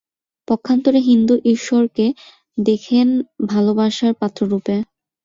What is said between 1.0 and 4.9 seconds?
হিন্দু ঈশ্বরকে দেখেন ভালবাসার পাত্ররূপে।